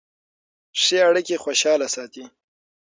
ښې 0.81 0.97
اړیکې 1.09 1.35
خوشحاله 1.43 1.87
ساتي. 1.95 2.25